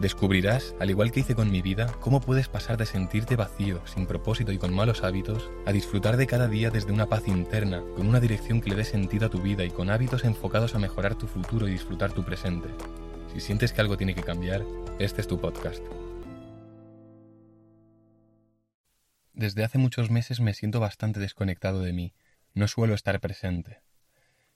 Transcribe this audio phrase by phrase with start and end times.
[0.00, 4.06] Descubrirás, al igual que hice con mi vida, cómo puedes pasar de sentirte vacío, sin
[4.06, 8.08] propósito y con malos hábitos, a disfrutar de cada día desde una paz interna, con
[8.08, 11.14] una dirección que le dé sentido a tu vida y con hábitos enfocados a mejorar
[11.14, 12.68] tu futuro y disfrutar tu presente.
[13.32, 14.64] Si sientes que algo tiene que cambiar,
[14.98, 15.82] este es tu podcast.
[19.32, 22.14] Desde hace muchos meses me siento bastante desconectado de mí,
[22.52, 23.80] no suelo estar presente.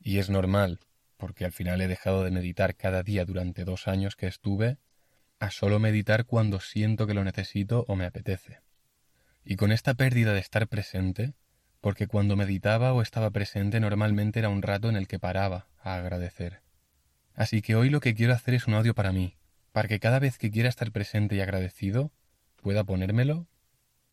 [0.00, 0.80] Y es normal,
[1.16, 4.78] porque al final he dejado de meditar cada día durante dos años que estuve
[5.40, 8.60] a solo meditar cuando siento que lo necesito o me apetece.
[9.42, 11.32] Y con esta pérdida de estar presente,
[11.80, 15.96] porque cuando meditaba o estaba presente normalmente era un rato en el que paraba a
[15.96, 16.60] agradecer.
[17.34, 19.38] Así que hoy lo que quiero hacer es un audio para mí,
[19.72, 22.12] para que cada vez que quiera estar presente y agradecido,
[22.56, 23.48] pueda ponérmelo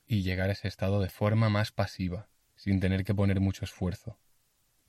[0.07, 4.17] y llegar a ese estado de forma más pasiva, sin tener que poner mucho esfuerzo.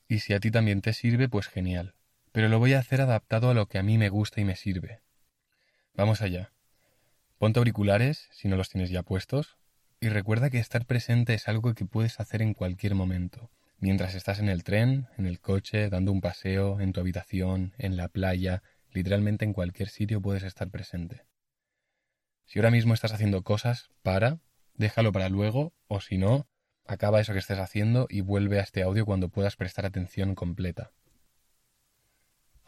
[0.06, 1.96] Y si a ti también te sirve, pues genial.
[2.30, 4.54] Pero lo voy a hacer adaptado a lo que a mí me gusta y me
[4.54, 5.00] sirve,
[5.98, 6.52] Vamos allá.
[7.38, 9.58] Ponte auriculares si no los tienes ya puestos
[9.98, 14.38] y recuerda que estar presente es algo que puedes hacer en cualquier momento, mientras estás
[14.38, 18.62] en el tren, en el coche, dando un paseo, en tu habitación, en la playa,
[18.92, 21.26] literalmente en cualquier sitio puedes estar presente.
[22.46, 24.38] Si ahora mismo estás haciendo cosas, para,
[24.74, 26.46] déjalo para luego, o si no,
[26.86, 30.92] acaba eso que estés haciendo y vuelve a este audio cuando puedas prestar atención completa.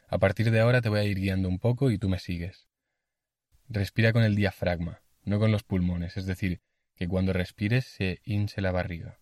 [0.08, 2.69] A partir de ahora te voy a ir guiando un poco y tú me sigues.
[3.72, 6.60] Respira con el diafragma, no con los pulmones, es decir,
[6.96, 9.20] que cuando respires se hinche la barriga.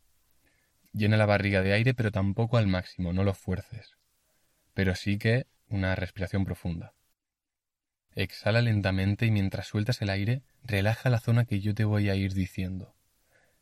[0.95, 3.99] Llena la barriga de aire, pero tampoco al máximo, no lo fuerces.
[4.73, 6.95] Pero sí que una respiración profunda.
[8.13, 12.15] Exhala lentamente y mientras sueltas el aire, relaja la zona que yo te voy a
[12.15, 12.97] ir diciendo.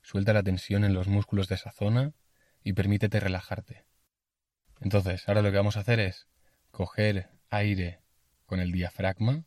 [0.02, 2.14] Suelta la tensión en los músculos de esa zona
[2.62, 3.86] y permítete relajarte.
[4.80, 6.28] Entonces, ahora lo que vamos a hacer es
[6.70, 8.02] coger aire
[8.44, 9.44] con el diafragma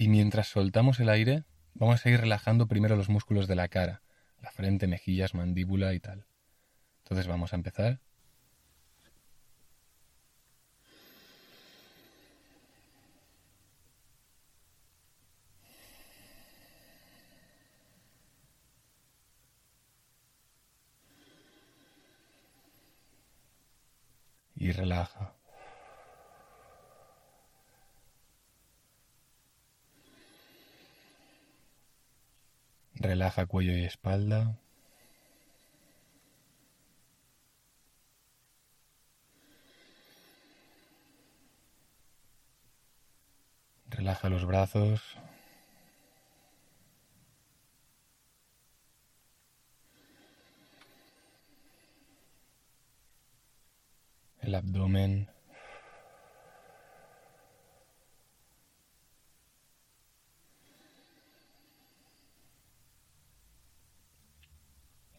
[0.00, 1.44] y mientras soltamos el aire,
[1.74, 4.02] vamos a ir relajando primero los músculos de la cara,
[4.40, 6.24] la frente, mejillas, mandíbula y tal.
[7.04, 8.00] Entonces vamos a empezar.
[24.54, 25.39] Y relaja.
[33.00, 34.58] Relaja cuello y espalda.
[43.88, 45.00] Relaja los brazos.
[54.42, 55.30] El abdomen.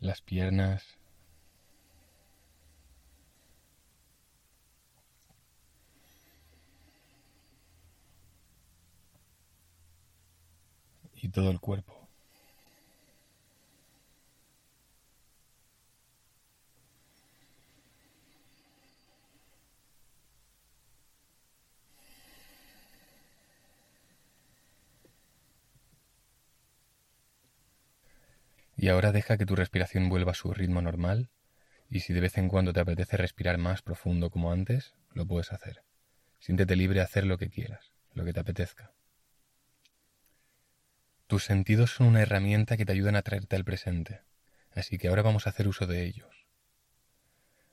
[0.01, 0.84] Las piernas.
[11.16, 12.00] Y todo el cuerpo.
[28.81, 31.30] Y ahora deja que tu respiración vuelva a su ritmo normal
[31.88, 35.52] y si de vez en cuando te apetece respirar más profundo como antes, lo puedes
[35.52, 35.84] hacer.
[36.40, 38.92] Siéntete libre de hacer lo que quieras, lo que te apetezca.
[41.28, 44.24] Tus sentidos son una herramienta que te ayudan a traerte al presente,
[44.74, 46.48] así que ahora vamos a hacer uso de ellos.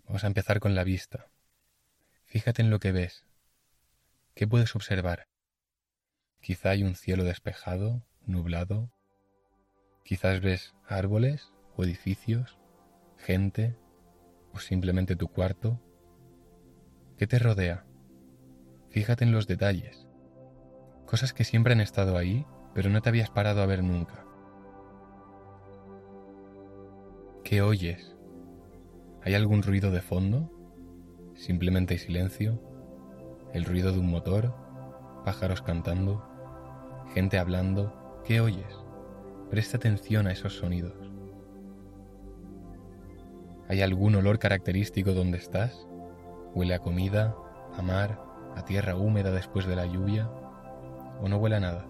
[0.04, 1.30] Vamos a empezar con la vista.
[2.26, 3.24] Fíjate en lo que ves.
[4.34, 5.26] ¿Qué puedes observar?
[6.42, 8.92] Quizá hay un cielo despejado, nublado,
[10.08, 12.58] Quizás ves árboles o edificios,
[13.18, 13.76] gente
[14.54, 15.82] o simplemente tu cuarto.
[17.18, 17.84] ¿Qué te rodea?
[18.88, 20.06] Fíjate en los detalles.
[21.04, 24.24] Cosas que siempre han estado ahí, pero no te habías parado a ver nunca.
[27.44, 28.16] ¿Qué oyes?
[29.22, 30.50] ¿Hay algún ruido de fondo?
[31.34, 32.62] ¿Simplemente hay silencio?
[33.52, 34.54] ¿El ruido de un motor?
[35.26, 36.26] ¿Pájaros cantando?
[37.12, 38.22] ¿Gente hablando?
[38.24, 38.87] ¿Qué oyes?
[39.50, 41.10] Presta atención a esos sonidos.
[43.68, 45.86] ¿Hay algún olor característico donde estás?
[46.54, 47.34] ¿Huele a comida,
[47.76, 48.20] a mar,
[48.56, 50.28] a tierra húmeda después de la lluvia,
[51.20, 51.86] o no huele a nada.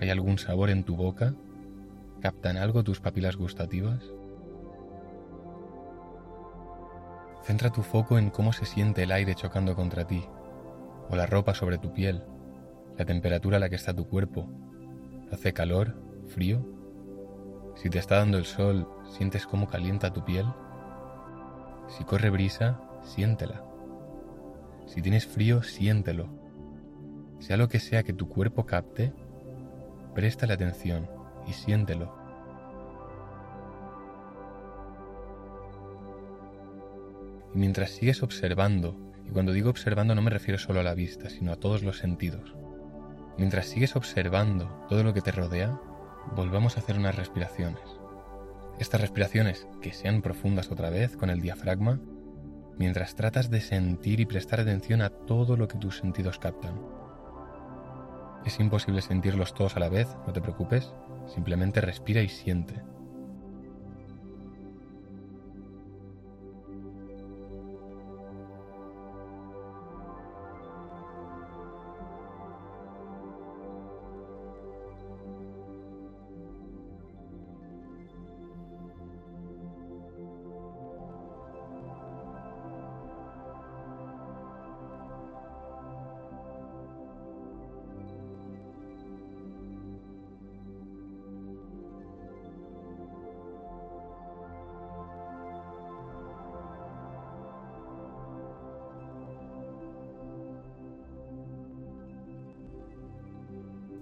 [0.00, 1.34] ¿Hay algún sabor en tu boca?
[2.20, 4.02] ¿Captan algo tus papilas gustativas?
[7.42, 10.24] Centra tu foco en cómo se siente el aire chocando contra ti,
[11.08, 12.22] o la ropa sobre tu piel,
[12.98, 14.48] la temperatura a la que está tu cuerpo.
[15.30, 16.09] ¿Hace calor?
[16.30, 16.64] ¿Frío?
[17.74, 18.86] Si te está dando el sol,
[19.16, 20.46] ¿sientes cómo calienta tu piel?
[21.88, 23.64] Si corre brisa, siéntela.
[24.86, 26.28] Si tienes frío, siéntelo.
[27.40, 29.12] Sea lo que sea que tu cuerpo capte,
[30.14, 31.08] préstale atención
[31.48, 32.14] y siéntelo.
[37.52, 38.94] Y mientras sigues observando,
[39.26, 41.98] y cuando digo observando no me refiero solo a la vista, sino a todos los
[41.98, 42.54] sentidos,
[43.36, 45.80] mientras sigues observando todo lo que te rodea,
[46.34, 47.82] volvamos a hacer unas respiraciones.
[48.78, 52.00] Estas respiraciones, que sean profundas otra vez con el diafragma,
[52.78, 56.80] mientras tratas de sentir y prestar atención a todo lo que tus sentidos captan.
[58.46, 60.94] Es imposible sentirlos todos a la vez, no te preocupes,
[61.26, 62.82] simplemente respira y siente.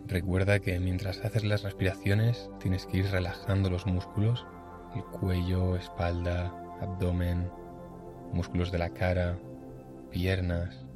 [0.09, 4.47] Recuerda que mientras haces las respiraciones tienes que ir relajando los músculos,
[4.97, 6.47] el cuello, espalda,
[6.81, 7.51] abdomen,
[8.33, 9.39] músculos de la cara,
[10.11, 10.88] piernas,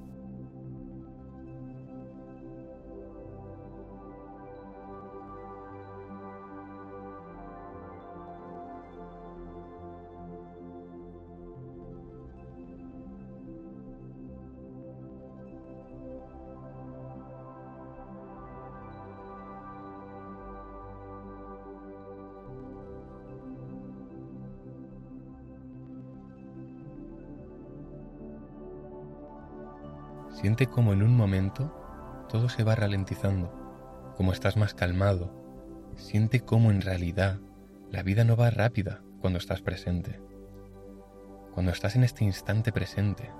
[30.43, 31.73] Siente como en un momento
[32.29, 35.33] todo se va ralentizando, como estás más calmado.
[35.95, 37.39] Siente como en realidad
[37.93, 40.21] la vida no va rápida cuando estás presente.
[41.55, 43.31] Cuando estás en este instante presente,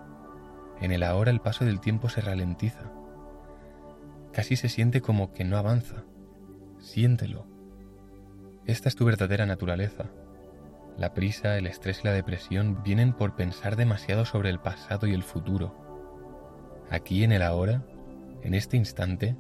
[0.81, 2.93] en el ahora el paso del tiempo se ralentiza.
[4.33, 6.05] Casi se siente como que no avanza.
[6.79, 7.49] Siéntelo.
[8.65, 10.05] Esta es tu verdadera naturaleza.
[10.97, 15.15] La prisa, el estrés y la depresión vienen por pensar demasiado sobre el pasado y
[15.15, 15.83] el futuro
[16.93, 17.83] Aquí en el ahora,
[18.43, 19.35] en este instante,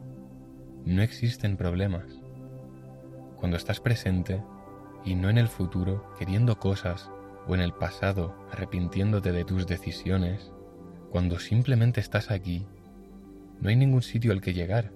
[0.86, 2.06] no existen problemas.
[3.36, 4.42] Cuando estás presente
[5.04, 7.10] y no en el futuro queriendo cosas
[7.46, 10.50] o en el pasado arrepintiéndote de tus decisiones,
[11.10, 12.66] cuando simplemente estás aquí,
[13.60, 14.90] no hay ningún sitio al que llegar,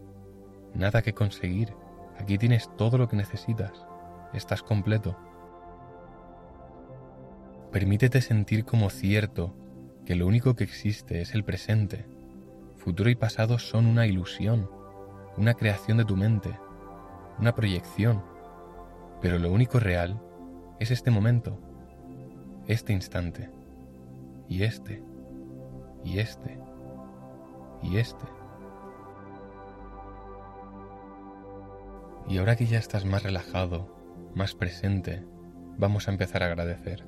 [0.75, 1.75] nada que conseguir.
[2.19, 3.87] Aquí tienes todo lo que necesitas.
[4.33, 5.15] Estás completo.
[7.71, 9.55] Permítete sentir como cierto
[10.07, 12.16] que lo único que existe es el presente
[12.87, 14.71] Futuro y pasado son una ilusión,
[15.37, 16.57] una creación de tu mente,
[17.37, 18.23] una proyección,
[19.21, 20.23] pero lo único real
[20.79, 21.59] es este momento,
[22.69, 23.51] este instante,
[24.49, 25.03] y este,
[26.05, 26.61] y este,
[27.83, 28.25] y este.
[32.29, 33.97] Y ahora que ya estás más relajado,
[34.33, 35.27] más presente,
[35.77, 37.05] vamos a empezar a agradecer.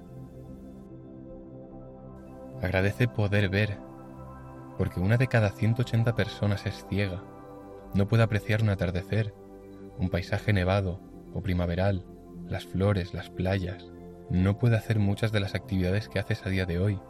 [2.60, 3.87] Agradece poder ver
[4.78, 7.22] porque una de cada 180 personas es ciega.
[7.94, 9.34] No puede apreciar un atardecer,
[9.98, 11.00] un paisaje nevado
[11.34, 12.06] o primaveral,
[12.46, 13.90] las flores, las playas.
[14.30, 17.00] No puede hacer muchas de las actividades que haces a día de hoy.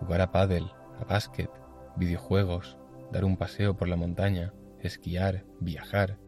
[0.00, 1.50] Jugar a pádel, a básquet,
[1.96, 2.76] videojuegos,
[3.12, 6.18] dar un paseo por la montaña, esquiar, viajar.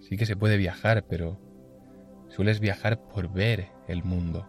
[0.00, 1.38] Sí que se puede viajar, pero
[2.28, 4.48] sueles viajar por ver el mundo.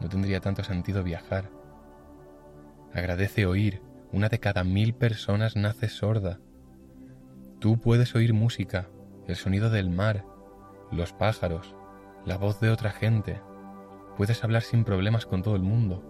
[0.00, 1.48] No tendría tanto sentido viajar.
[2.92, 3.80] Agradece oír,
[4.12, 6.38] una de cada mil personas nace sorda.
[7.60, 8.88] Tú puedes oír música,
[9.26, 10.24] el sonido del mar,
[10.90, 11.74] los pájaros,
[12.26, 13.40] la voz de otra gente.
[14.16, 16.04] Puedes hablar sin problemas con todo el mundo.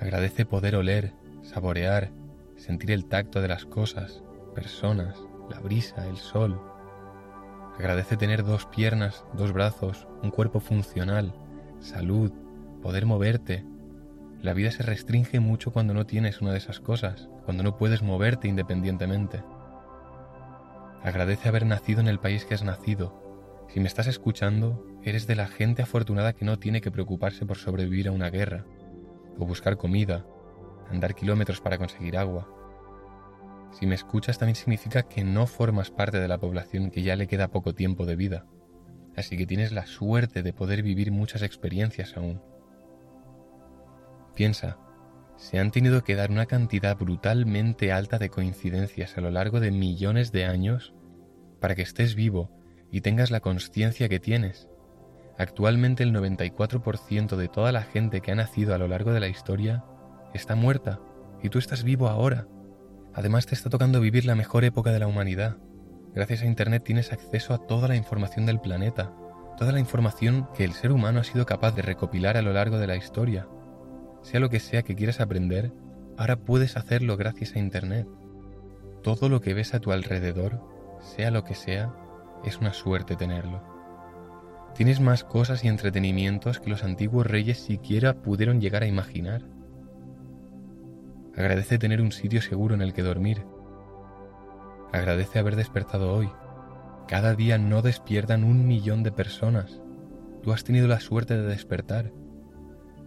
[0.00, 2.10] Agradece poder oler, saborear,
[2.56, 4.24] sentir el tacto de las cosas,
[4.54, 5.16] personas,
[5.48, 6.60] la brisa, el sol.
[7.78, 11.32] Agradece tener dos piernas, dos brazos, un cuerpo funcional,
[11.78, 12.32] salud,
[12.82, 13.64] poder moverte,
[14.42, 18.02] La vida se restringe mucho cuando no tienes una de esas cosas, cuando no puedes
[18.02, 19.40] moverte independientemente.
[21.04, 23.22] Agradece haber nacido en el país que has nacido.
[23.68, 27.56] Si me estás escuchando, eres de la gente afortunada que no tiene que preocuparse por
[27.56, 28.66] sobrevivir a una guerra,
[29.38, 30.26] o buscar comida,
[30.90, 32.48] andar kilómetros para conseguir agua.
[33.78, 37.28] Si me escuchas también significa que no formas parte de la población que ya le
[37.28, 38.44] queda poco tiempo de vida,
[39.16, 42.42] así que tienes la suerte de poder vivir muchas experiencias aún.
[44.34, 44.78] Piensa,
[45.36, 49.70] se han tenido que dar una cantidad brutalmente alta de coincidencias a lo largo de
[49.70, 50.94] millones de años
[51.60, 52.50] para que estés vivo
[52.90, 54.68] y tengas la conciencia que tienes.
[55.38, 59.28] Actualmente el 94% de toda la gente que ha nacido a lo largo de la
[59.28, 59.84] historia
[60.32, 61.00] está muerta
[61.42, 62.46] y tú estás vivo ahora.
[63.12, 65.56] Además te está tocando vivir la mejor época de la humanidad.
[66.14, 69.12] Gracias a Internet tienes acceso a toda la información del planeta,
[69.58, 72.78] toda la información que el ser humano ha sido capaz de recopilar a lo largo
[72.78, 73.48] de la historia
[74.22, 75.72] sea lo que sea que quieras aprender,
[76.16, 78.06] ahora puedes hacerlo gracias a Internet.
[79.02, 80.60] Todo lo que ves a tu alrededor,
[81.00, 81.92] sea lo que sea,
[82.44, 83.62] es una suerte tenerlo.
[84.74, 89.42] Tienes más cosas y entretenimientos que los antiguos reyes siquiera pudieron llegar a imaginar.
[91.36, 93.44] Agradece tener un sitio seguro en el que dormir.
[94.92, 96.30] Agradece haber despertado hoy.
[97.08, 99.82] Cada día no despiertan un millón de personas.
[100.42, 102.12] Tú has tenido la suerte de despertar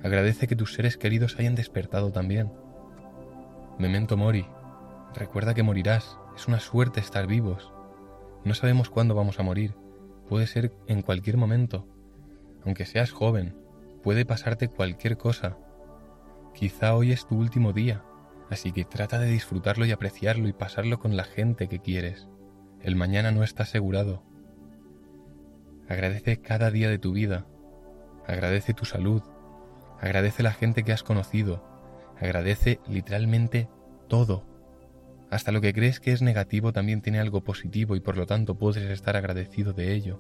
[0.03, 2.51] Agradece que tus seres queridos hayan despertado también.
[3.79, 4.45] Memento mori.
[5.13, 6.17] Recuerda que morirás.
[6.35, 7.71] Es una suerte estar vivos.
[8.43, 9.75] No sabemos cuándo vamos a morir.
[10.29, 11.87] Puede ser en cualquier momento.
[12.63, 13.55] Aunque seas joven,
[14.03, 15.57] puede pasarte cualquier cosa.
[16.53, 18.03] Quizá hoy es tu último día,
[18.49, 22.27] así que trata de disfrutarlo y apreciarlo y pasarlo con la gente que quieres.
[22.81, 24.23] El mañana no está asegurado.
[25.89, 27.45] Agradece cada día de tu vida.
[28.27, 29.21] Agradece tu salud,
[30.01, 31.63] Agradece la gente que has conocido.
[32.19, 33.69] Agradece literalmente
[34.07, 34.45] todo.
[35.31, 38.55] Hasta lo que crees que es negativo también tiene algo positivo y por lo tanto
[38.55, 40.19] puedes estar agradecido de ello.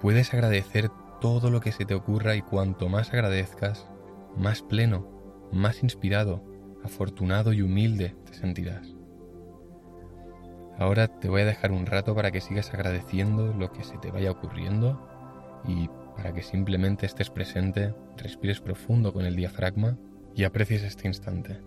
[0.00, 0.90] Puedes agradecer
[1.20, 3.88] todo lo que se te ocurra y cuanto más agradezcas,
[4.36, 5.08] más pleno,
[5.52, 6.42] más inspirado,
[6.84, 8.94] afortunado y humilde te sentirás.
[10.78, 14.10] Ahora te voy a dejar un rato para que sigas agradeciendo lo que se te
[14.10, 15.08] vaya ocurriendo
[15.66, 19.98] y para que simplemente estés presente, respires profundo con el diafragma
[20.34, 21.60] y aprecies este instante.